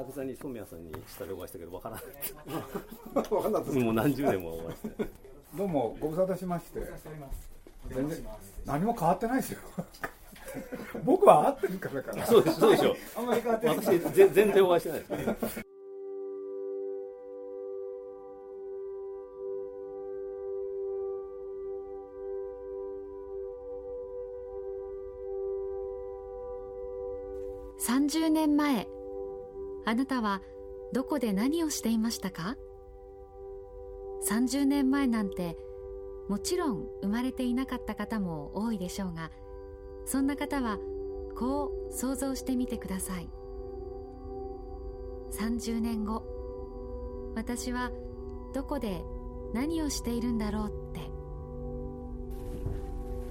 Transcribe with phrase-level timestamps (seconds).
[0.00, 2.04] 久々に染谷さんに下でお会いしたけどわからない
[3.14, 5.04] わかんなかったもう何十年もお会いして。
[5.58, 6.80] どうもご無沙汰しまして。
[7.94, 8.26] 全然
[8.64, 9.58] 何も変わってないですよ。
[11.04, 12.24] 僕は会ってるからかな。
[12.26, 13.76] そうでしそうでしょあんまり変わってない。
[13.76, 15.06] 私ぜ全然お会いしてないで
[15.48, 15.60] す。
[27.80, 28.86] 30年前
[29.84, 30.42] あなたは
[30.92, 32.56] どこで何をしていましたか
[34.28, 35.56] ？30年前なんて
[36.28, 39.30] もちろん生まれていなかった方も多いでしょうが
[40.04, 40.78] そんな方は
[41.36, 43.28] こう想像してみてください。
[45.32, 46.24] 30年後
[47.34, 47.90] 私は
[48.52, 49.04] どこで
[49.54, 51.19] 何をしているんだろうって。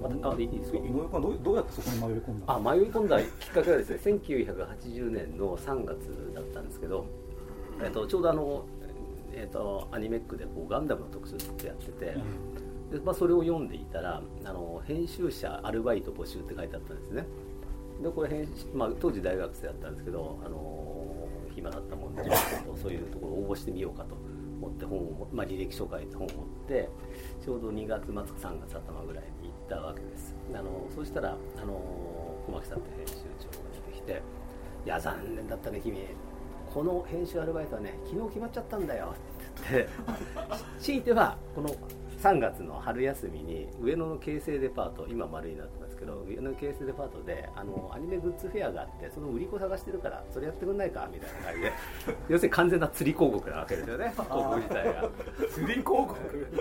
[0.02, 0.78] あいいですか？
[0.78, 7.06] 井上君はどうどうやってそこに迷い込んだあ迷い込んだきっかけはですね1980年の3月だったんですけど、
[7.84, 8.66] えっと、ちょうどあの、
[9.34, 12.06] えっと、アニメックでこうガンダムの特集ってやってて、
[12.92, 17.26] でまあ、それを読んでいたらあの編集者アルバイト募集って書いてあったんですね。
[18.02, 24.16] でこれ編集、まあ、当時大学生だったんですけどあの暇だったもんでちょっとそういうところ応募してみようかと
[24.62, 26.90] 思って本を、まあ、履歴書書いて本を持って
[27.44, 29.24] ちょうど2月末か3月頭ぐらい
[29.70, 30.36] たわけです。
[30.54, 31.30] あのそうしたら
[31.62, 31.74] あの
[32.48, 34.22] 小牧さんって編集長が出てきて
[34.86, 35.98] 「いや残念だったね君。
[36.74, 39.14] この編集アルバイトはね昨日決まっちゃったんだよ」
[39.62, 39.90] って言って
[40.80, 41.70] 強いてはこの
[42.22, 51.72] 3月の春休みに上野の京成デパート今丸になってますけど上野の京成デパートであのアニメグッズフェアがあってその売り子探してるからそれやってくんないかみたいな感じで
[52.28, 54.10] 要するに完全な釣り広告なわけですよね。
[54.10, 55.10] 広告自体が。
[55.50, 56.16] 釣り広告。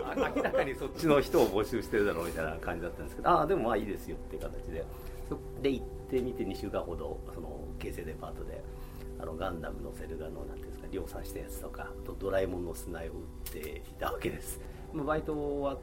[0.05, 4.85] あ明らかにそっちの人を募集してるだろうみたいな感じだったんですけどああでもまあいいですよっていう形で。
[5.29, 8.63] そで行ってみて2週間ほどその京成デパートで
[9.19, 14.61] あのガンダムのセルガのなんていうんですか量産したやつとかあとドラえもんの砂絵を売っていたわけです
[14.93, 15.79] まあバイト終わっ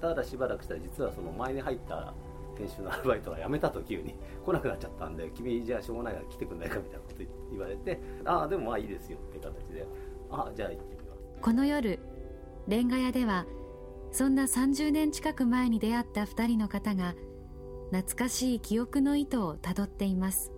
[0.00, 2.14] たらしばらくしたら実はその前に入った
[2.56, 7.14] 編集のアルバイトが辞めたと急に来なくなっちゃったんで君じゃあしょうがないから来てくんないかみたいなこと
[7.50, 9.86] 言われてああでもまあいいですよっていう形で
[10.30, 11.98] ああじゃあ行ってみますこの夜
[12.68, 13.46] レンガ屋では
[14.12, 17.14] そんな30年近く前に出会った2人の方が
[17.92, 20.52] 懐かしい記憶の糸をたどっています。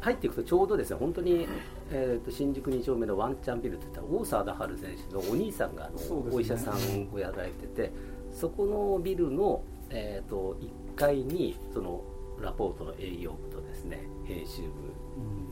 [0.00, 1.48] 入っていくとちょうどですね本当に、
[1.90, 6.30] えー、と新宿2丁目のワンチャンビルって言ったら大沢治選手のお兄さんがあの、ね。
[6.32, 7.92] お医者さんをやられてて
[8.32, 10.56] そこのビルの、えー、と
[10.94, 12.02] 1階にその
[12.40, 14.62] ラポートの営業部とですね編集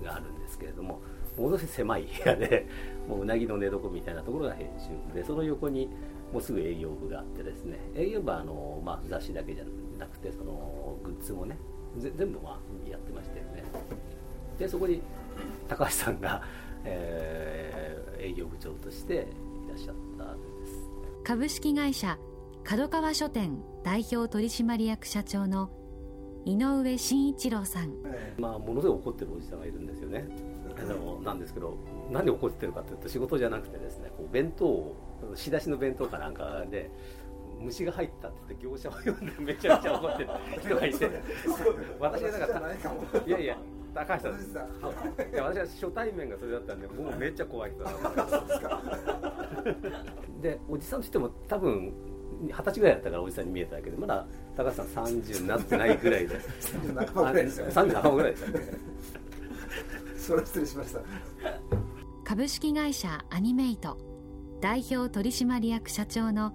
[0.01, 1.01] 部があるんですけれども
[1.37, 2.67] ものすごい狭い部屋で
[3.09, 5.89] もううなぎの寝床みたいなところが編集部でその横に
[6.33, 9.65] もうすぐ営業部があってですね営業部はあの、まあ、雑誌だけじゃ
[9.99, 11.57] なくてそのグッズもね
[11.97, 13.65] ぜ全部まあやってましたよね。
[14.59, 15.01] でそこに
[15.69, 16.43] 高橋さんが、
[16.85, 17.85] えー
[18.25, 19.15] 営業部長として
[19.67, 20.73] いらっしゃったんです。
[21.25, 22.19] 株式会社
[22.65, 25.71] 角川書店代表取締役社長の
[26.47, 27.93] 井上慎一郎さん。
[28.39, 30.27] まあ、ものすごい怒ってるおじさんがいるんですよね。
[30.77, 31.77] あのなんですけど
[32.11, 34.97] 何で怒ってるかというと仕事じゃなくてですねこう弁当を
[35.35, 36.91] 仕出しの弁当かなんかで
[37.61, 40.31] 虫が入ったって言って業者を呼んでめちゃめちゃ怒ってる
[40.61, 41.11] 人がいて。
[42.01, 43.57] 私がだからいやいや
[43.95, 44.51] 高橋さんです。
[44.51, 47.91] いや私は初対面がそれだったんでもうめっちゃ怖い人だ
[50.43, 51.93] でおじさんとしても多分
[52.43, 54.27] 二十歳ぐらいだったからおじさんに見えたけどまだ
[54.57, 56.39] 高橋さん30になってないぐらいで。
[56.85, 57.73] 半ばぐらいですよね。
[57.73, 58.59] 30半ばぐらいでした
[60.19, 61.01] それは失礼しました。
[62.25, 63.99] 株式会社アニメイト
[64.61, 66.53] 代表取締役社長の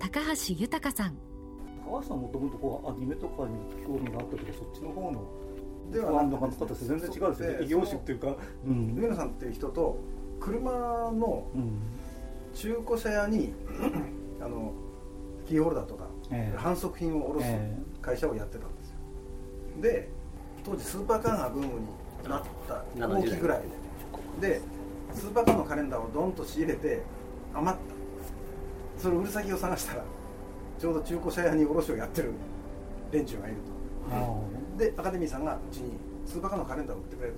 [0.00, 1.16] 高橋豊さん。
[1.84, 3.50] 高橋さんもともとこうアニメとかに
[3.86, 5.22] 興味があったけどそっちの方の
[5.92, 8.36] で不安の感じ方って全然違うですよね異業種っていうか。
[8.66, 8.70] う。
[8.70, 8.96] ん。
[8.96, 9.98] 上野さんっていう人と
[10.40, 11.78] 車のうん。
[12.54, 13.52] 中古車屋に
[14.40, 14.72] あの
[15.46, 16.56] キーホルダーとか、ええ。
[16.56, 18.96] 反則品を卸すえ会社をやってたんですよ。
[19.82, 20.08] で
[20.64, 21.86] 当時スーパーカーがブームに
[22.28, 23.62] なった70後期ぐらい
[24.40, 24.60] でで
[25.12, 27.02] スーパーカーのカレンダーをドンと仕入れて
[27.52, 27.80] 余っ
[28.98, 30.04] その売る先を探したら
[30.78, 32.32] ちょうど中古車屋に卸をやってる
[33.12, 33.73] 連中がいると
[34.78, 35.92] でアカデミーさんがうちに
[36.26, 37.34] スーパーカーのカレンダーを売ってくれる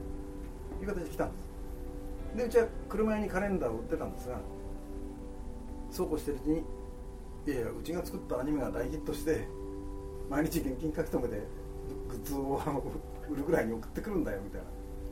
[0.78, 2.36] という形で来たんです。
[2.36, 4.36] でうちは車屋にカレンダーを売ってたんですが
[5.90, 9.46] そうこうしてるうちにいやいやうちが作ったアニメが大ヒットして
[10.28, 11.42] 毎日現金書き留めで
[12.08, 12.60] グッズを
[13.30, 14.60] 売るぐらいに送ってくるんだよみたい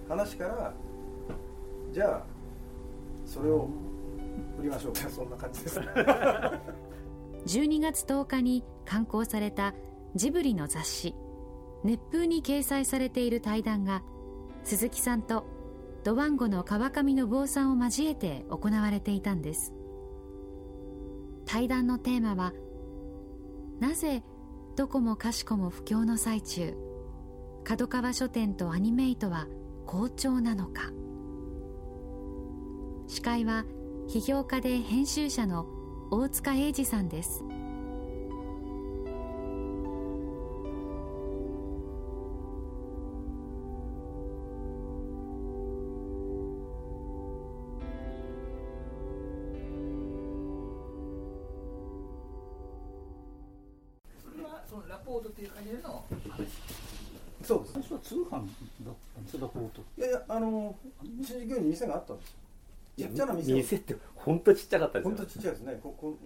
[0.09, 0.75] な話から
[1.93, 2.23] じゃあ
[3.25, 3.69] それを
[4.59, 5.81] 売りましょうかそんな感じです。
[7.47, 9.75] 12月10日に刊行された
[10.15, 11.15] ジブリの雑誌
[11.85, 14.03] 「熱風」に掲載されている対談が
[14.65, 15.45] 鈴木さんと
[16.03, 19.73] ドワンゴの川上信夫さんを交えて行われていたんです。
[21.47, 22.53] 対談のテーマは
[23.81, 24.23] なぜ
[24.77, 26.75] どこもかしこも不況の最中
[27.65, 29.47] 角川書店とアニメイトは
[29.87, 30.93] 好調なのか。
[33.07, 33.65] 司会は
[34.09, 35.67] 批評家で編集者の
[36.11, 37.45] 大塚英二さんです。
[58.15, 60.77] 通販だったんですよラポートいやいやあの
[61.23, 62.37] 新宿に店があったんですよ。
[62.97, 63.57] ちっちゃな店を。
[63.57, 65.17] 店って本当ちっちゃかったですよ。
[65.17, 65.81] 本当ちっちゃいですね。
[65.83, 66.17] ここ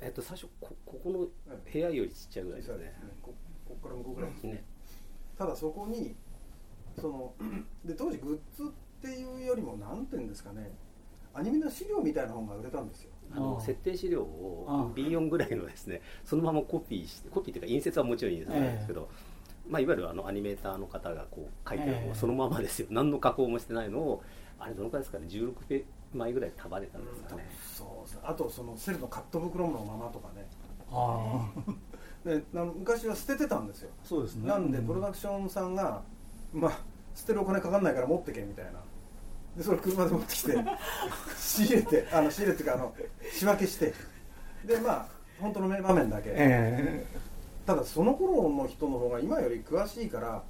[0.00, 1.18] えっと最初こここの
[1.72, 2.60] 部屋よりちっちゃいぐらい。
[2.60, 2.94] ですね。
[3.22, 3.34] こ
[3.66, 4.64] ここから向こうぐらいですね。
[5.38, 6.14] ただそこに
[7.00, 7.34] その
[7.84, 10.70] で当時グッズっていうよりもなんていうんですかね。
[11.32, 13.10] アニメの資料みたいな本が売れたんですよ。
[13.32, 19.08] あの設定資料をああ B4 ぐらいのですねそのままコピーしてコピーっていうか印刷はもちろん印刷なんですけど、
[19.70, 22.06] まあ、いわゆるあのアニメーターの方がこう書いてるええ。
[22.06, 22.88] のをそのままですよ。
[22.92, 24.22] 何の加工もしてないのを
[24.58, 30.46] あれどのくらいですかね？16ペ枚ぐらい束ねたんですかね、そうですねあとそのセルのカット袋のままとかね。
[30.90, 31.72] ああ
[32.28, 33.90] でな昔は捨ててたんですよ。
[34.02, 34.48] そうですね。
[34.48, 36.02] なんでプロダクションさんが、
[36.52, 36.78] まあ
[37.14, 38.72] 捨てるお金かかんないから持ってけみたいな。
[39.56, 40.56] でそれ車で持ってきて
[41.36, 42.94] 仕入れてあの仕入れっていうかあの
[43.32, 43.94] 仕分けして。
[44.64, 45.08] でまあ
[45.40, 47.06] 本当の名場面だけ、え
[47.70, 50.42] ただその頃の人の方が今より詳しいから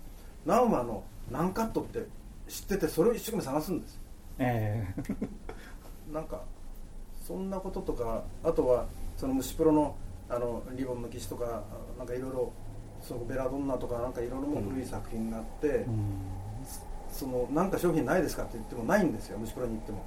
[0.47, 2.07] 何話の何カットって
[2.49, 4.01] 知っててそれを一生懸命探すんです
[4.39, 5.05] ええ。
[6.11, 6.41] なんか
[7.23, 8.87] そんなこととかあとは
[9.19, 9.97] その虫プロの
[10.31, 11.63] あのリボンの騎士とか
[11.99, 12.53] なんかいろいろ
[13.03, 15.95] そのベラドンナとかなんかいろいろも古い作品があって、うん。
[17.13, 20.03] そのなんか商品ないですかって言ってもないんですよ虫プロに行っても。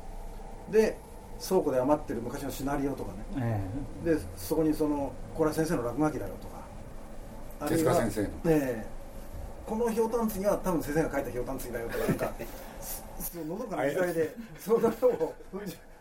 [0.71, 0.97] で
[1.39, 3.61] 倉庫で余ってる昔のシナリオとかね。
[4.05, 6.47] えでそこにそのこれは先生の落書きだよと。
[6.47, 6.52] か
[7.67, 8.27] 手塚先生の。
[8.27, 8.85] ねえ。
[9.65, 12.33] このひょうたんつぎは多分先生が書いたひょうたんつぎだよとかなんか
[13.47, 15.33] のどかな時代でそれを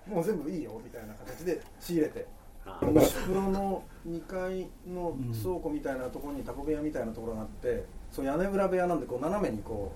[0.06, 2.26] もう全部いいよみたいな形で仕入れて。
[2.64, 9.90] あ虫プロの2階の倉庫みたいなところにタコ部屋みたいなところがあってそう屋根裏部屋なんでこう斜めにこ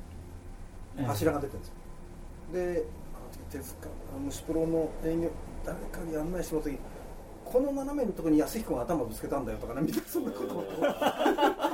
[0.97, 1.07] うええ。
[1.07, 1.75] 柱が出てるんですよ。
[2.53, 3.89] であ手塚
[4.25, 5.31] 虫プロの営業
[5.65, 6.81] 誰かに案内してもらった時
[7.45, 10.65] この斜めのところに安彦が頭ぶつけたんだよとかねみたいなそんなことを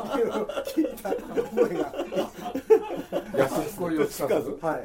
[0.03, 1.93] 聞いた覚えが
[3.39, 4.79] 安彦義和は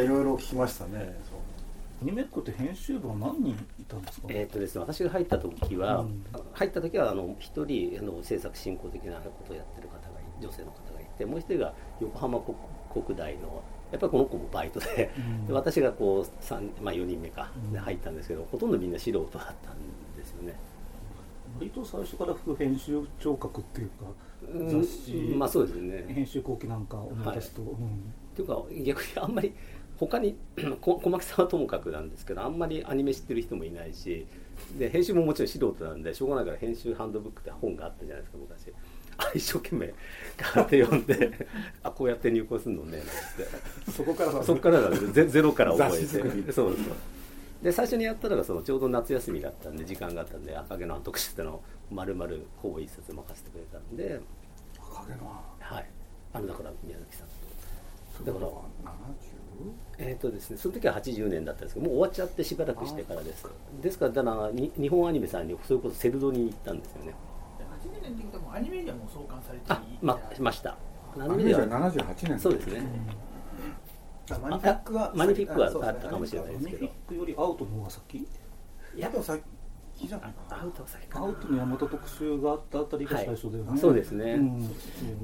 [0.00, 1.16] いいろいろ聞きましたね
[2.02, 6.24] アニメックって編集部は何人いたんですかえーっとですね、私が入った時は、うん
[6.54, 10.00] 入った時はあの一人あの制作進行的なことをやってる方が
[10.40, 12.56] 女性の方がいてもう一人が横浜国
[13.04, 19.76] 国大のやっぱりこの子もバイトで,、うんで私がこう三まあ、4人目かうんで入ったんですけど、ほとんどみんな素人だったん
[20.16, 20.54] ですよね。
[21.58, 24.06] 割と最初から副編集長格っていうか
[24.54, 26.04] うん雑誌まあそうですね。
[26.08, 27.68] 編集後期なんか思い出すと、うん。
[27.68, 27.70] っ
[28.34, 29.54] ていうか逆にあんまり
[29.98, 30.36] 他に
[30.80, 34.26] こ小牧さんはともかくなんですけどあんまりアニメ知ってる人もいないし
[34.78, 38.72] で編集ももちろん素人なんでしょうがないから編集ハンドブックって本があったじゃないですか昔。
[39.18, 39.92] あ一生懸命
[40.38, 41.46] 買って読んで
[41.82, 43.12] あこうやって入稿するのねなんて。
[43.92, 46.06] そこからだそこからなんですゼゼロから覚えて。
[46.06, 46.74] そうそう
[47.62, 54.20] で最初にやったのがそのちょうど夏休みだったんで時間があったんで赤毛のアン特集ってのを丸々ほぼ一冊任せてくれたんで。
[54.78, 55.86] 影のはい。
[56.32, 57.26] あのだから宮崎さん
[58.24, 58.32] と。
[58.32, 58.54] だから70
[59.98, 63.46] えーとですね、その時は80年だったんですけどもう終わっちゃってしばらくしてからです。
[63.82, 67.14] ですからだからに日本アニメさんにそれこそセルドに行ったんですよね。
[67.82, 70.76] 80年って言うともうアニメにはもう創刊されてあましました。
[71.18, 72.80] アニメでは78年そうですね。
[72.80, 73.29] あ
[74.38, 78.18] マニフィックはマニフィックはあったかもしれないアニフィックよりアウトの方が先？
[78.18, 79.08] いいや。
[79.08, 79.38] でもさっ
[79.96, 81.26] きじゃないあアウトは先かな。
[81.26, 83.78] アウトの山本特集があったあたりが最初だよね、はい。
[83.78, 84.36] そうですね。
[84.36, 84.60] ん。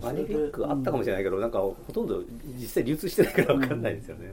[0.02, 2.22] マニフィックあったかもしれないけどなんかほとんど
[2.58, 4.32] 実際流通してないから分かんないですよね。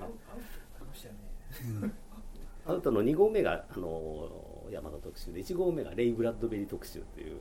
[2.65, 4.29] アウトの2号目があの
[4.71, 7.37] 山田特集で1号目がレイ・ブラッドベリー特集っていう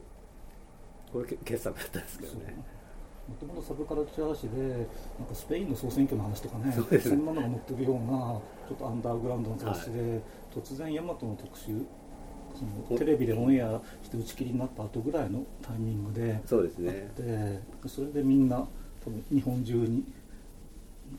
[1.13, 2.57] これ傑作だったんですけどね
[3.29, 4.87] もともとサブカルチャー誌で
[5.19, 7.09] なんかスペインの総選挙の話とかねそうです。
[7.11, 10.21] そんなのが載ってるようなちょっとアンダーグラウンドの雑誌で、
[10.55, 11.85] 突然ヤマトの特集
[12.55, 17.11] そのテレビでオンエアして打ち切りになった後ぐらいのタイミングでそうですね。
[17.17, 18.67] でそれでみんな
[19.05, 20.05] 多分日本中に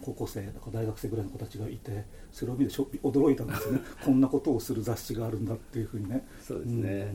[0.02, 3.82] 高校生だから大学生ぐらいの子たちがいてそれを見て驚いたんですよね。
[4.04, 6.26] こんなことをする雑誌があるんだっていうふうにね。
[6.42, 7.12] そうですね、で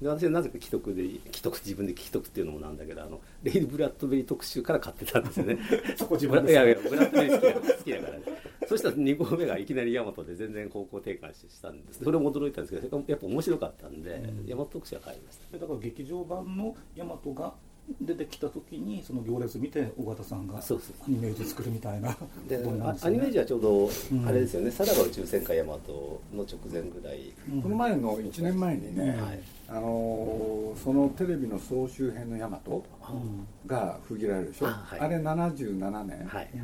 [0.00, 1.02] 私はなぜか既得で
[1.32, 5.58] 既得自分で既得っていうのもなんだけどあのレイ・ブラッドベリー特集から買ってたんですよね。
[5.96, 8.22] そこ自分でいやいやブラッドベリー好きだ好きだからね。
[8.68, 12.04] そしたら2号目がいきなりヤマトで全然方向転換したんです。
[12.04, 14.46] それも驚いたんですけどやっぱ面白かったんで、うん。
[14.46, 15.52] ヤマト特集は買いました。
[15.52, 17.54] でだから劇場版のヤマトが
[18.00, 20.96] 出てきた時にその行列見て尾形さんがそうそう。
[21.06, 22.16] アニメージ作るみたいな。
[22.46, 23.00] でことなんで。
[23.00, 24.28] すアニメージはちょうどうん。
[24.28, 27.62] あれですよね、さらば宇宙戦艦ヤマトの直前ぐらい、うん。
[27.62, 29.40] この前の1年前にね、はい。
[29.68, 33.46] あのーそのテレビの総集編のヤマトうん。
[33.66, 34.68] が封切られるでしょ。
[34.68, 35.00] あはい。
[35.00, 36.56] あれ77年、はい、う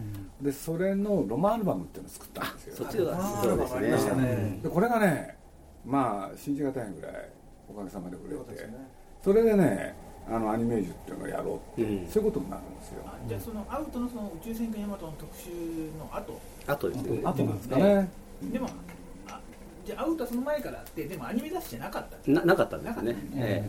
[0.43, 2.77] んでそれのロマンアルバムっていうのを作ったんですよ。
[2.77, 5.37] そっちはあそうですありましたねねでこれがね
[5.85, 7.31] まあ信じがたいぐらい
[7.69, 8.89] おかげさまで売れて、ね。
[9.23, 9.97] それでね
[10.29, 12.09] あのアニメージュっていうのをやろうって、うん。
[12.09, 13.03] そういうことになるんですよ。
[13.07, 15.51] あじゃあそのアウトのその宇宙戦艦ヤマトの特集
[15.99, 17.21] の後あとですね。
[17.25, 18.09] あとなんですかね。
[18.43, 18.69] でも
[19.29, 19.41] あ
[19.85, 22.31] じゃあアウトはその前からあってでもアニメ雑誌じゃなかった。
[22.31, 23.13] ななかったんですね。
[23.13, 23.65] なかったえ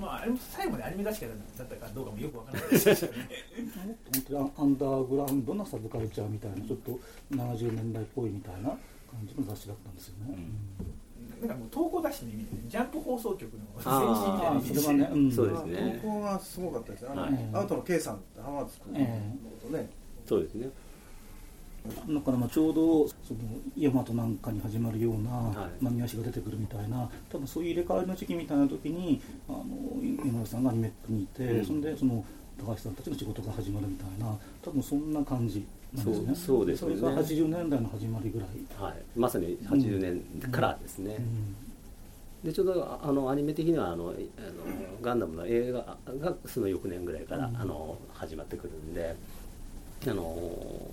[0.00, 1.28] まああれも最後までアニメ雑誌だ
[1.64, 2.70] ったかどうかもよくわからない。
[2.70, 3.28] ですけどね
[3.86, 6.98] もっと本当にアンダーグラウンドなサブカルチャーみたいなちょっと
[7.32, 8.78] 70年代っぽいみたいな感
[9.26, 10.36] じの雑誌だったんですよね、
[11.40, 12.62] なんかもう投稿雑誌の意味でね。
[12.68, 15.32] ジャンプ放送局の先あー進みたいな意味でそれはね、うん。
[15.32, 16.00] そうですね。
[16.02, 17.32] 投稿がすごかったですあの、はい。
[17.52, 19.06] アウトの K さんって浜松君のこ
[19.66, 19.90] とね、
[20.26, 20.70] そうですね。
[21.88, 23.40] だからまあちょうどその
[23.78, 25.84] 大和なんかに始まるようなはい。
[25.84, 29.64] マニア誌が出てくるみたいな多分そういう入れ替わりの時期みたいな時にあの
[30.02, 31.64] 井上さんがアニメックにいて、うん。
[31.64, 32.24] そんでその
[32.58, 35.64] 高橋さんたちの仕事が始まるみたいな多分そんな感じ
[35.96, 36.96] そうそうですよね。
[36.96, 38.48] それが80年代の始まりぐらい、
[38.80, 41.56] はい、まさに80年からですね、うん。
[42.44, 44.14] でちょうどあのアニメ的にはあのあの
[45.00, 47.56] ガンダムの映画がその翌年ぐらいから、うん。
[47.56, 49.16] あの始まってくるんで
[50.06, 50.36] あの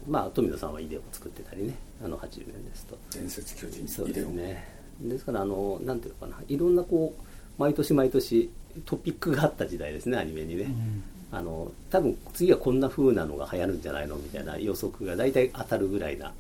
[0.08, 1.76] まあ富野さんはイデオを作ってたりね。
[2.04, 2.98] あの80年ですと。
[3.14, 4.76] 伝説巨人そうですね。
[5.02, 6.42] ですからあのなんていうのかな。
[6.48, 8.50] いろんなこう毎年毎年
[8.86, 11.04] トピックがあった時代ですねアニメにね、うん
[11.36, 16.32] あの多分次はこんな風なのが流行るんじゃないのみたいな予測が大体当たるぐらいな。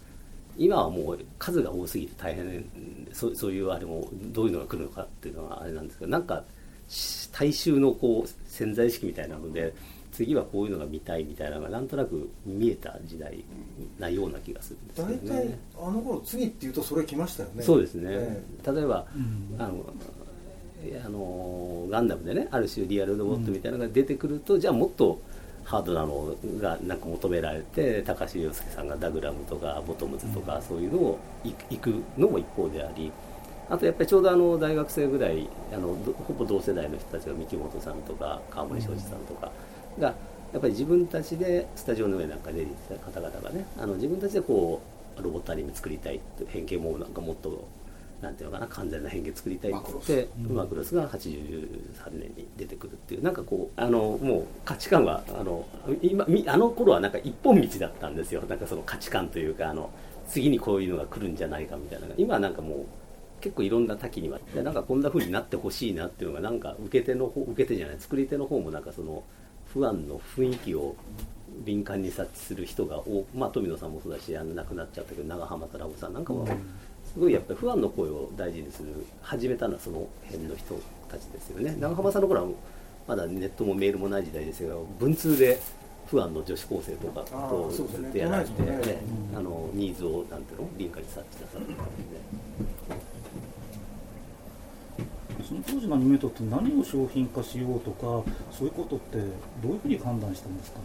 [0.57, 2.65] 今はもう数が多すぎて大変
[3.11, 6.45] そうそういうあれもどういうのが来るのかっていうのはあれなんですけどなんか
[6.87, 9.73] し大衆のこう潜在意識みたいなので
[10.13, 13.43] 次はこういうのが見たいみたいなのがなんとなく見えた時代
[13.99, 15.59] なような気がするんです大けどね。
[15.75, 15.87] 体。
[15.87, 17.63] あの頃次っていうとそれ来ましたよね。
[17.63, 18.43] そうですね、え。
[18.65, 19.61] 例えば、うん。
[19.61, 19.85] あの
[21.03, 25.19] あのガンダムでねある種リアルロボットみたいなのが出てくると、じゃあもっと
[25.65, 33.11] ハードなのがなんか求められて高橋洋介さんがダグラムとかボトムズとかそういうのをい行くのも一方であり
[33.67, 39.51] あとやっぱりちょうどあの大学生ぐらいあのどほぼ同世代の人たちが三木本さんとか川森庄司さんとか
[39.99, 40.13] が
[40.53, 44.81] やっぱり自分たちでスタジオの上なんか出てきた方々がねあの自分たちでこ
[45.17, 47.67] うロボットアニメ作りたいって変形もなんかもっと
[48.21, 50.55] なんていうのかな完全な変形作りたいって言ってうん。
[50.55, 55.65] マクロスが83年に出てくるっていうなんかこうあのもう価値観はあの
[56.01, 58.41] 今みあの頃はなんか一本道だったんですよ。
[58.47, 59.89] なんかその価値観というかあの
[60.27, 62.07] 次にこういうのが来るんじゃないかみたいな。
[62.17, 62.85] 今はなんかもう
[63.41, 69.23] 結構いろんな多岐にわたってなんかこんな風になってほしいなっていうのがなんか受け手の方受け手じゃない作り手の方もなんかその
[69.71, 70.95] 不安の雰囲気を
[71.63, 76.47] 敏感に察知する人が多まあ富野さんもそうだしあの亡くなっちゃったけど長浜太郎さんなんかも
[77.15, 78.89] すごいやっぱり不安の声を大事にする
[79.21, 80.75] 始めたのはその辺の人
[81.09, 81.73] たちですよね。
[81.79, 82.49] 長浜さんの頃は
[83.07, 85.57] まだネットもメールもない時代ですけど文通で
[86.07, 88.77] 不安の女子高生とかあとずっとやられて、ね。
[88.77, 89.01] ね
[89.33, 90.69] あのニーズをなんていうの？
[90.77, 91.93] 敏感に察知なさってたんで
[95.47, 99.19] その当時のアニメートって何を商品化しようとかそういうことって
[99.63, 100.79] どういうふうに判断したんですか？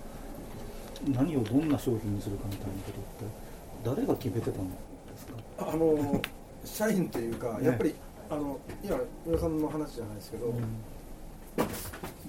[1.08, 4.89] 何をどんな商品にするかみたいなことって誰が決めてたんですか
[5.60, 6.22] あの
[6.64, 7.66] 社員というかね。
[7.66, 7.94] やっぱり、
[8.28, 10.62] あの今上田さんの話じゃないですけど、うん。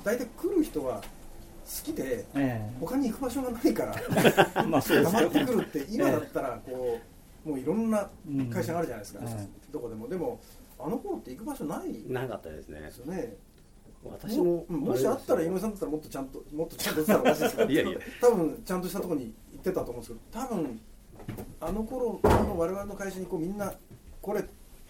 [0.04, 1.06] 大体来る人は好
[1.84, 5.22] きでえ他に行く場所がないからえ まあそうですよ。
[5.22, 7.00] 黙ってくるって今だったらこ
[7.46, 8.10] うもういろんな
[8.52, 9.72] 会社があるじゃないですか、うん。
[9.72, 10.08] どこでも。
[10.08, 10.40] でも
[10.80, 12.90] あの頃って行く場所ないでなかったですね。
[12.92, 13.38] すよね。
[14.04, 20.82] 私もももしあったら井上さんだったらもっとちゃんともっとちゃんとしたらおかしいですけどいやいや多分ちゃんとしたところに行ってたと思うんですけど多分
[21.60, 23.74] あの頃の我々の会社にこうみんな
[24.22, 24.44] これ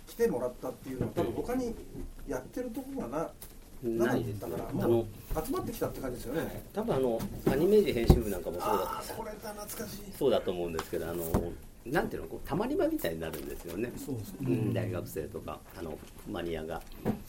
[0.07, 1.75] 来てもらったっていうのは多分他に
[2.27, 3.29] やってるところがな
[3.83, 4.47] ないですね。
[4.47, 5.05] ったからもう
[5.45, 6.63] 集まってきたって感じですよね。
[6.73, 7.19] 多分あの
[7.51, 9.99] アニメージ編集部なんかもそうだああこれだ懐かしい。
[10.17, 11.23] そうだと思うんですけどあの
[11.85, 13.91] なんていうのこうたまり場みたいになるんですよね。
[13.97, 15.97] そうですねうん、大学生とかあの
[16.29, 16.81] マニアが。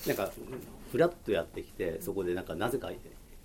[0.06, 0.30] なんか
[0.90, 2.92] フラッとやってきてそこでなんかなぜかな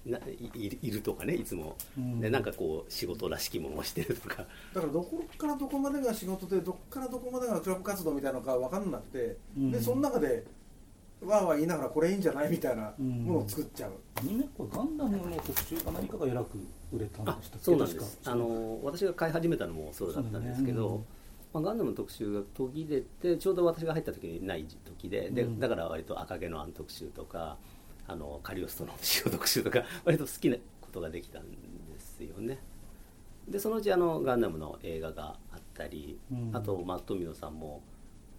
[0.07, 2.19] いいいるとかねいつも、うん。
[2.19, 4.45] でなんかこう仕事らしきものをしてるとか。
[4.73, 9.71] だからどこからどこまでが仕事でどこからどこまでがクラブ活動みたいなのか分かんなくて、うん。
[9.71, 10.45] でその中で
[11.21, 16.57] わーわー言いながらこれいいんじゃないみたいなものを作っちゃう、アニメっ子はガンダムの特集か何かがえらく
[16.93, 17.29] 売れたん。
[17.29, 18.19] あでしたっけそうなんです。
[18.25, 21.05] あの私が買い始めたのもそうだったんですけど、ね。
[21.53, 25.59] まあ、ガンダムの特集が途切れてちょうど私が入った時にない時でで、うん。
[25.59, 27.57] だから割と赤毛のアン特集とか
[28.07, 28.93] あのカリオストの
[29.25, 31.57] 塩特集とか割と好きなことができたんで
[31.99, 32.59] すよね。
[33.47, 36.51] でそのうちあのガンダムの映画があったり、うん。
[36.53, 37.81] あと、まあ、富野さんも、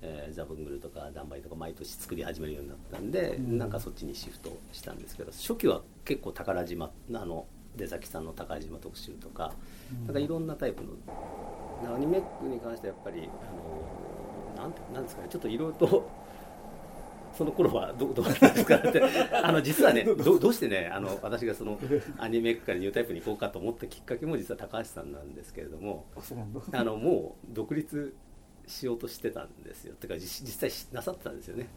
[0.03, 3.59] えーザブングルとかダンバイとか毎年作り始めるようになったんで、うん。
[3.59, 7.47] なんかそっちにシフトしたんですけど初期は結構宝島あの
[7.77, 9.53] 出崎さんの宝島特集とか、
[9.93, 10.07] うん。
[10.07, 13.29] なんかいろんなタイプのアニメックに関してはやっぱり
[14.57, 16.11] あのなんてなんですかねちょっといろいろと
[17.39, 19.01] その頃はどどうだったんですかって。
[19.31, 21.79] あの実はねどどうしてねあの私がその
[22.19, 26.07] アニメックからニュータイプに行こうかと思ったきっかけも実は高橋さんなんですけれども
[26.73, 28.13] あのもう独立
[28.67, 29.95] しようとしてたんですよ。
[29.95, 31.69] てか実実際しなさってたんですよね。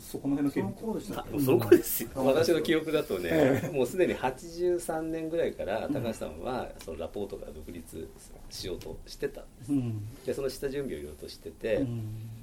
[0.00, 2.26] そこの辺のその経頃でしたっけあその頃ですよ、うん。
[2.26, 8.08] 私の記憶だとね、えもうすでに83年ぐらいから高橋さんはそのラポートが独立
[8.48, 9.72] しようとしてたんです。
[9.72, 10.08] うん。
[10.24, 12.39] でその下準備をいろいろとしてて、うん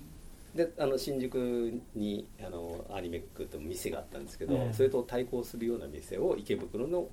[0.58, 4.74] であの新宿にあのアニメックという店があったんですけど、ええ。
[4.74, 7.08] それと対抗するような店を池袋の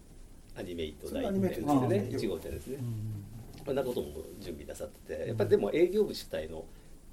[0.57, 2.11] アニメイト大それアニメイ店トですね。
[2.11, 2.76] です1号店ですね。
[2.80, 3.64] う、ん。
[3.66, 4.09] こんなことも
[4.40, 6.64] 準備なさっててやっぱりでも営業部主体の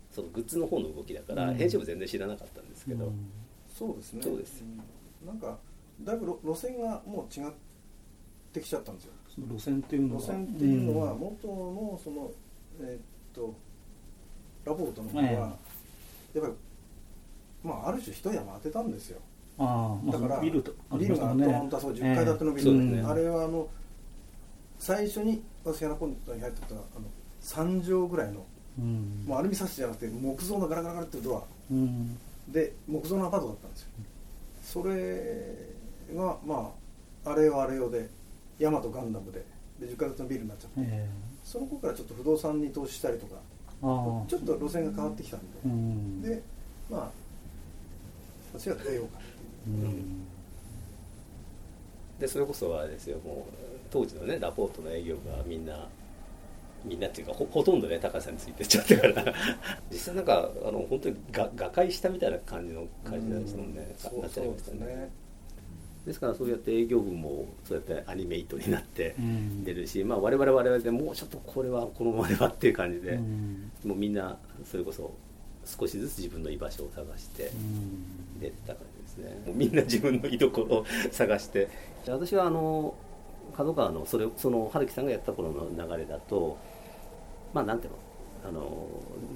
[0.10, 1.56] そのグッズの方の動きだから、うん。
[1.56, 3.32] 編集部全然知らなかったんですけど、うん。
[3.68, 4.22] そうですね。
[4.24, 4.64] そうです。
[4.64, 5.28] うん。
[5.28, 5.60] なんか
[6.02, 7.52] だいぶ路路線がもう違っ
[8.54, 9.12] てきちゃったんですよ。
[9.38, 10.22] 路線っていうのは。
[10.22, 11.20] 路線っていうのはん。
[11.20, 12.32] 元のその
[12.80, 13.00] えーっ
[13.34, 13.54] と
[14.64, 15.71] ラポートの方は、ええ
[16.34, 16.54] やっぱり
[17.64, 19.20] まあある種一山当てたんですよ。
[19.58, 23.04] あだからビルとあビルがドーンとそう10階建てのビル、ね。
[23.06, 23.68] あれはあの
[24.80, 26.84] 最初に私がラポートに入ってたあの
[27.42, 28.46] 3畳ぐらいの
[28.80, 29.24] うん。
[29.28, 31.44] もうアルミサッシじゃなくて木造のガラガラガラっていうドア。
[31.72, 32.18] うん。
[32.48, 33.90] で木造のアパートだったんですよ。
[34.64, 36.72] それがま
[37.26, 38.10] ああれよあれよで
[38.58, 39.44] ヤマトガンダムで
[39.80, 40.76] で10階建てのビルになっちゃって。
[40.80, 41.10] え。
[41.44, 43.36] その頃からちょっと不動産に投資したりとか
[43.82, 46.22] ちょっと路線が変わってきたんで、うん。
[46.22, 46.42] で
[46.90, 47.10] まあ
[48.54, 49.20] 私は出ようか
[49.68, 50.26] うん。
[52.20, 53.18] でそれこそあれですよ。
[53.26, 53.54] もう
[53.90, 55.88] 当時のねラポートの営業部がみんな
[56.86, 59.34] みんなっていうかほほとんどね高橋さんについてっちゃってから。
[59.92, 65.10] 実際なんかあの本当にが瓦解したみたいな感じの会社ですもんね、そうなっちゃいましたね
[66.06, 69.64] ですからそうやって営業部もそうやってアニメイトになってうん。
[69.64, 73.72] 出るし、まあ、我々我々でもうちょっとこれはこのままではっていう感じで、うん。
[73.86, 75.14] もうみんなそれこそ
[75.66, 78.40] 少しずつ自分の居場所を探してうん。
[78.40, 79.42] 出た感じですね。
[79.46, 81.68] もうみんな自分の居所を探して。
[82.06, 82.96] で私はあの
[83.56, 86.58] 角川のそれその春樹さんがやった頃の流れだと
[87.54, 88.00] まあなんていうの
[88.44, 88.88] あの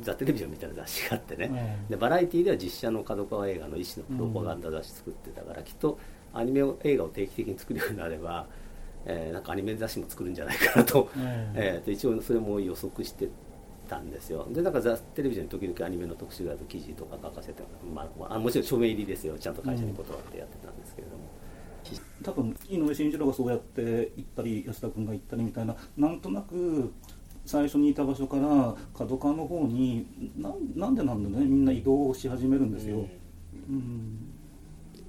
[0.02, 6.00] ザ・テレビジョンみたいな雑誌があってね、ええでバラエティーでは実写の角川映画の一種のプロパガンダ雑誌作ってたから、きっと
[6.38, 8.48] アニメ映画を定期的に作るようになれば、
[9.06, 13.30] えーなんかアニメ雑誌も作るんじゃないかなと,、ええーと一応それも予測して
[13.88, 14.48] たんですよ。
[14.52, 19.38] でなんかザ・テレビジョンに時々アニメの特集があると記事とか書かせて、まあまあ、もちろん署名入りですよ。
[19.38, 21.24] ちゃんと会社に断ってやってたんですけれども、
[22.24, 26.92] 多分井上慎一郎がそうやって行ったり安田君が行ったりみたいななんとなく
[27.46, 33.06] 最初にいた場所から角川の方になんなんでなんだねみんな移動し始めるんですよ、
[33.70, 34.25] うん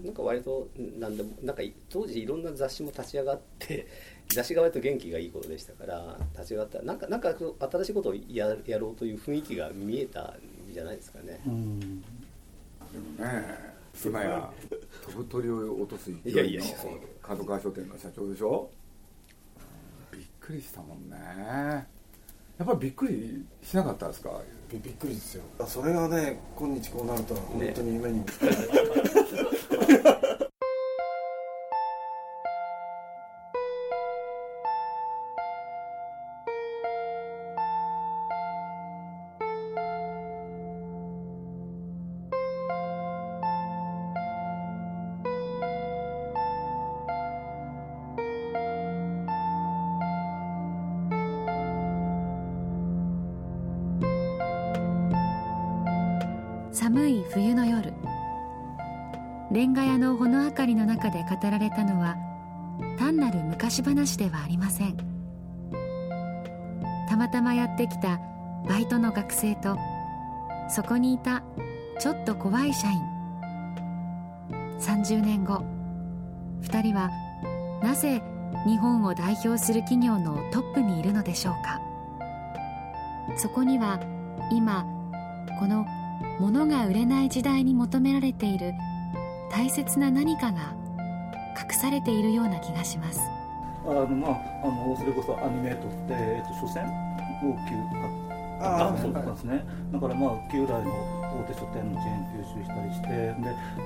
[0.07, 3.87] なんか割となんでもなんか当時いろんな雑誌も立ち上がって
[4.33, 11.41] 雑誌が割と元気がいい頃でしたから立ち上がったなんかなんか新しいことをややろうという雰囲気が見えたんじゃないですかね。
[11.47, 11.81] うん。
[11.81, 14.53] でもね今や
[15.05, 16.77] 飛ぶ鳥を落とす勢いやいいのや。
[16.77, 16.93] そう
[17.23, 18.71] 角川書店の社長でしょ？
[20.13, 21.17] びっくりしたもんね。
[22.59, 24.41] やっぱりびっくりしなかったですか？
[24.71, 25.43] びびっくりですよ。
[25.67, 28.23] それがね今日こうなるとは本当に夢に、
[56.87, 57.93] 寒い冬の夜。
[59.51, 62.15] レンガ屋の炎明かりの中で語られたのは
[62.97, 64.97] 単なる昔話ではありません。
[67.09, 68.21] たまたまやってきた
[68.69, 69.77] バイトの学生と
[70.69, 71.43] そこにいた
[71.99, 73.01] ちょっと怖い社員。
[74.79, 75.65] 30年後
[76.63, 77.11] 2人は
[77.83, 78.23] なぜ
[78.65, 81.81] 日本を代表する企業のトップにいるのでしょうか。
[83.37, 83.99] そこには
[84.53, 84.87] 今
[85.59, 85.85] この
[86.39, 88.73] 物が売れない時代に求められている
[89.51, 90.75] 大切な何かが
[91.59, 93.21] 隠されているような気がします。
[93.87, 94.33] あのまあ
[94.65, 96.83] あのそれこそアニメートって、えっと、書店
[97.43, 97.77] を旧
[98.61, 100.91] ああそうなんですね、だからまあ旧来の
[101.41, 103.35] 大手書店のチェーン吸収したりしてで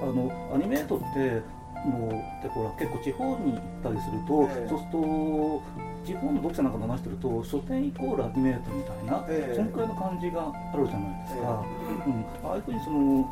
[0.00, 1.42] あのアニメートって
[1.84, 5.62] もうでほら結構地方に行ったりすると、えー、そうすると
[6.04, 13.28] 地方の読者なんか話してると書店イコールアニメートみたいな、えー、そのくらいの感じがあるじゃないですか、えー、うん、ああいうふうにその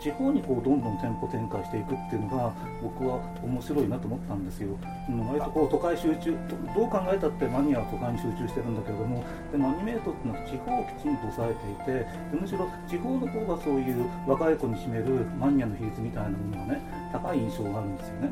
[0.00, 2.52] 地方にこうどんどん店舗展開していくっていうのが
[2.82, 6.38] 僕は面白いなと思ったんですよ、うん、割とこう都会集中
[6.74, 11.92] どう考えたってマニアは都会に集中してるんだけれどもでもアニメートっていうのは地方をきちんと抑えていて
[12.30, 18.30] でむしろ地方の方がそういう若い子に占めるマニアの比率みたいなものがね高い印象があるんですよね、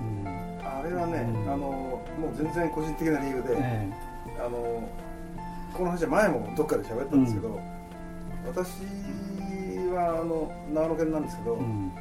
[0.00, 3.88] うん、あれはね、うん、あのもう全然個人的な理由で、え
[4.40, 4.88] あの
[5.74, 7.60] この話は前もどっかで喋ったんですけど、
[8.46, 9.19] 私は
[10.10, 11.92] あの長野県なんですけど、うん、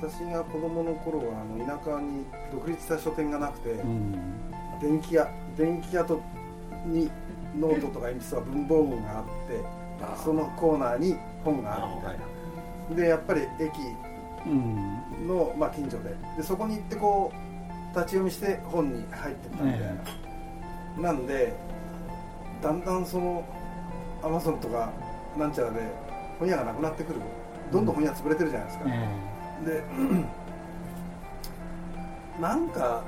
[0.00, 4.12] 私が子供の頃はあの田舎に独立した書店がなくて、うん、
[4.80, 6.20] 電気屋電気屋と
[6.86, 7.10] に
[7.56, 12.34] ノートとか鉛筆は文房具があってそのコーナーに本があるみたいな。
[12.96, 13.72] でやっぱり駅
[15.26, 16.14] の、まあ、近所で。
[16.36, 21.54] でそこに行ってこう立ち読みして本に入ってったみたいな、えー、なんで
[22.60, 23.44] だんだんその
[24.22, 24.92] アマゾンとか
[25.38, 25.80] なんちゃらで
[26.38, 27.20] 本屋がなくなってくる
[27.72, 29.84] どんどん本屋潰れてるじゃないですか、うん、で
[32.40, 33.02] なんか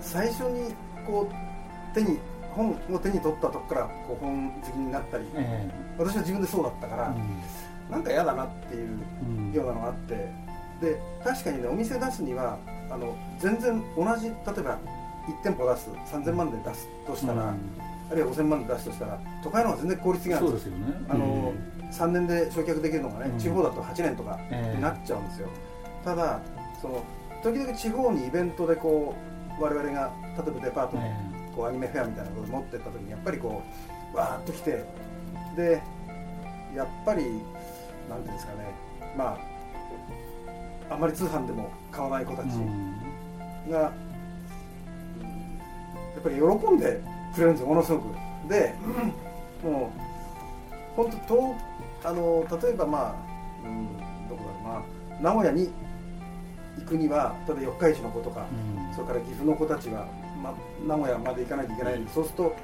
[0.00, 0.74] 最初に
[1.06, 2.18] こう手に
[2.50, 10.14] 本を手に取ったとこからこう本好きになったり、えー、私は自分でそうだったから、うん、なんか嫌だなっていうようなのがあって、
[10.80, 12.58] で確かにねお店出すには
[12.90, 14.78] あの全然同じ例えば
[15.28, 17.48] 1店舗出す3000万で出すとしたら、うん、
[18.10, 20.72] あるいは5000万で出すとしたら都会の方が全然効率的なんですよ。
[20.72, 20.78] ね。
[21.08, 21.52] あの、
[21.90, 24.38] 3年で焼却できるのがね、地方だと8年とか
[24.74, 25.48] になっちゃうんですよ、
[26.04, 26.40] ただ
[26.80, 27.04] その
[27.42, 29.14] 時々地方にイベントでこ
[29.58, 31.02] う我々が例えばデパートの
[31.56, 33.62] こうアニメフェアみたいなことで持ってった時にやっぱりこ
[34.14, 34.84] うわーっと来て
[35.56, 35.82] で
[36.74, 37.24] やっぱり
[38.08, 38.74] なんていうんですかね
[39.16, 39.38] ま
[40.90, 42.46] ああんまり通販でも買わない子たち
[43.70, 43.92] が、や
[46.18, 46.42] っぱり喜
[46.74, 47.00] んで
[47.34, 48.04] くれるんですよものすごく。
[48.48, 48.74] で
[49.62, 51.56] もう本当遠
[52.04, 53.14] あの例えばまあ、
[53.64, 54.82] うん、どこだろ
[55.20, 55.70] うな名古屋に
[56.78, 60.06] 行くには例えば四日市の子とか、うん、それから岐阜の子たちは、
[60.42, 60.54] ま、
[60.86, 62.56] 名古屋まで行かないといけないんでそうすると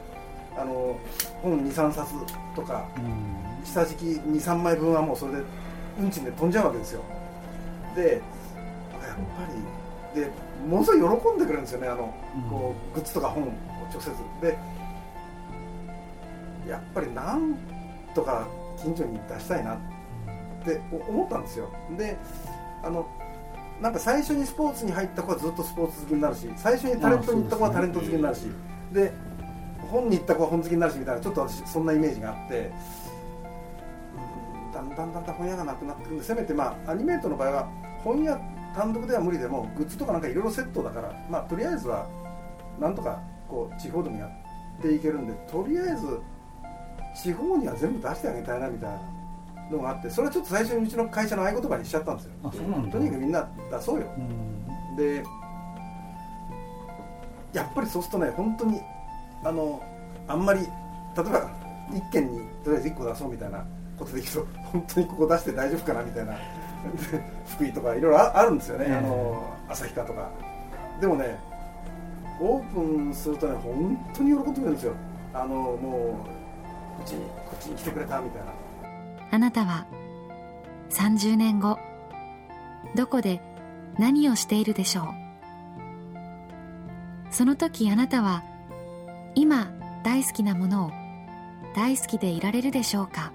[0.57, 0.99] あの
[1.42, 2.14] 本23冊
[2.55, 5.42] とか、うん、下敷き23枚分はもうそれで
[5.99, 7.03] 運賃で飛んじゃうわけですよ。
[7.97, 8.20] でやっ
[9.37, 9.53] ぱ
[10.14, 10.31] りで
[10.68, 13.47] ものすごい喜んでくれるんですよねあの、うん、こうグッズとか本を
[13.92, 14.11] 直接。
[14.40, 14.57] で
[16.68, 17.57] やっぱりなん
[18.14, 18.47] とか
[18.85, 19.79] 近所に出したいなっ
[20.64, 21.68] て思ったんですよ。
[21.97, 22.16] で
[22.83, 23.07] あの
[23.81, 28.42] なんか最初にスポーツに入った子はずっとスポーツ好きになるし最初にタレントに行った子はタレント好きになるし
[28.92, 29.12] で
[29.90, 32.70] 本に行った子は本好きになるしみたいなちょっと私そんなイメージがあって
[34.73, 37.68] だんだんだんだん本屋がなくなってくるんでせめてまあアニメートの場合は
[38.05, 38.40] 本屋
[38.75, 42.07] 単独では無理でもグッズとかなんかいろいろセットだからまあとりあえずは
[42.81, 44.27] なんとかこう地方でもや
[44.79, 46.20] っていけるんでとりあえず
[47.14, 49.00] 地方には全部出してあげたいなみたいな
[49.70, 52.33] のがあってそれはちょっと最初にうちの会社の合言葉にしちゃったんですよ。
[52.90, 55.22] とにかくみんな出そうよ、うん、で
[57.53, 58.81] やっぱりそうするとね本当に
[59.44, 59.83] あの
[60.27, 60.70] あんまり例え
[61.22, 61.50] ば
[61.94, 63.64] 一軒にとりあえず1個出そうみたいな
[63.98, 66.35] ことでいくと 本当にここ出して大丈夫かなみたいな
[67.46, 70.29] 福井とかいろいろあるんですよね、あの旭川とか。
[71.00, 71.38] でもね
[72.40, 74.92] オープンするとね本当に喜んでくれるんですよ。
[75.33, 76.44] あのもうこ
[77.03, 78.53] っちにこっちに来てくれたみたいな。
[79.31, 79.87] あなたは
[80.91, 81.79] 30年後
[82.95, 83.41] どこで
[83.99, 85.07] 何をしているでしょう?
[87.31, 88.43] その時あなたは
[89.35, 89.73] 今
[90.05, 90.91] 大好きなものを
[91.75, 93.33] 大好きでいられるでしょうか?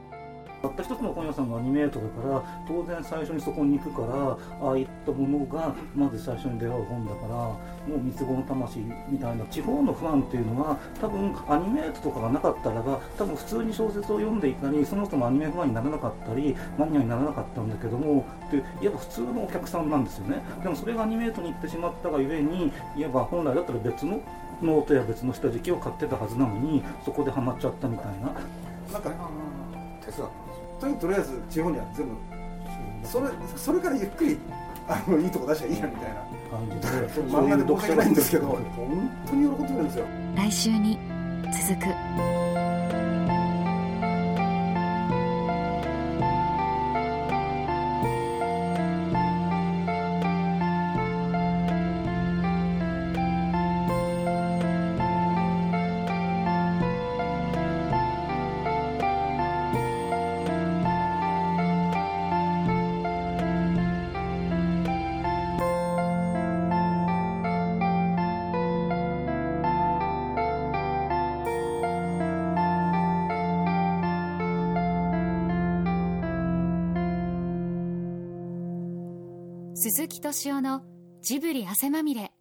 [0.61, 7.57] たった一つの本屋さんがアニメートだから当然最初にそこに行くからああいったものがまず最初に出会う本だからも
[7.95, 20.41] う三つ子の魂みたいな地方のファンっていうのは多分アニメイトとかがなかったらば多分普通に小説を読んでいたりその人もアニメファンにならなかったりマニアにならなかったんだけどもでいわば普通のお客さんなんですよね。
[20.63, 24.21] でもそれがアニメイトに行ってしまったがゆえにいわば本来だったら別の
[24.61, 28.33] ノートや別の下敷きを買ってたはずなのにそこでハマっちゃったみたいな。
[28.91, 29.11] なんか
[30.05, 30.48] 哲学
[30.79, 32.15] とにとりあえず地方には全部
[33.03, 34.37] それそれからゆっくり
[34.87, 36.39] あのいいとこ出しゃいいやみたいな。
[36.49, 36.97] 感じで
[37.29, 40.05] 漫画で申し訳ないんですけど本当に喜んでるんですよ。
[40.35, 40.97] 来週に
[41.67, 43.08] 続く
[79.81, 80.81] 鈴木敏夫の
[81.21, 82.33] ジブリ汗まみれ。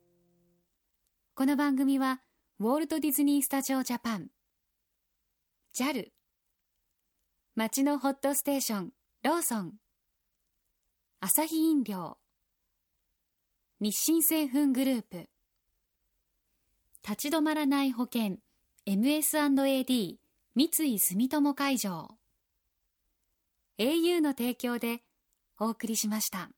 [1.37, 2.20] この番組は
[2.59, 4.27] ウォルト・ディズニー・スタジオ・ジャパン。
[5.72, 6.09] JAL
[7.55, 9.74] 街のホットステーションローソン。
[11.20, 12.18] アサヒ飲料。
[13.79, 15.29] 日清製粉グループ。
[17.09, 18.38] 立ち止まらない保険
[18.85, 20.16] MS&AD
[20.57, 22.09] 三井住友海上。
[23.79, 25.03] au の提供で
[25.61, 26.51] お送りしました。